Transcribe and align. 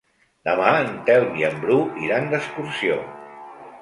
Demà 0.47 0.69
en 0.77 0.87
Telm 1.09 1.37
i 1.41 1.45
en 1.49 1.61
Bru 1.65 1.77
iran 2.07 2.27
d'excursió. 2.33 2.97